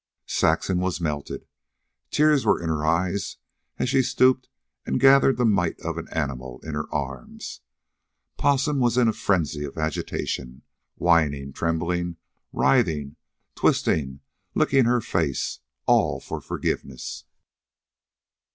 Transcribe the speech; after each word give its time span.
Saxon 0.25 0.79
was 0.79 0.99
melted. 0.99 1.45
Tears 2.09 2.43
were 2.43 2.59
in 2.59 2.69
her 2.69 2.83
eyes 2.83 3.37
as 3.77 3.87
she 3.87 4.01
stooped 4.01 4.49
and 4.83 4.99
gathered 4.99 5.37
the 5.37 5.45
mite 5.45 5.79
of 5.81 5.95
an 5.99 6.07
animal 6.11 6.59
in 6.63 6.73
her 6.73 6.91
arms. 6.91 7.61
Possum 8.35 8.79
was 8.79 8.97
in 8.97 9.07
a 9.07 9.13
frenzy 9.13 9.63
of 9.63 9.77
agitation, 9.77 10.63
whining, 10.95 11.53
trembling, 11.53 12.17
writhing, 12.51 13.15
twisting, 13.53 14.21
licking 14.55 14.85
her 14.85 15.01
face, 15.01 15.59
all 15.85 16.19
for 16.19 16.41
forgiveness. 16.41 17.25